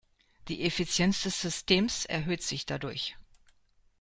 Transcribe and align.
Die 0.47 0.63
Effizienz 0.63 1.21
des 1.21 1.39
Systems 1.39 2.05
erhöht 2.05 2.41
sich 2.41 2.65
dadurch. 2.65 3.15